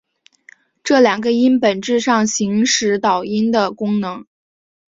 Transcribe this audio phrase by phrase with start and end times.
[0.83, 4.25] 这两个音本质上行使导音的功能。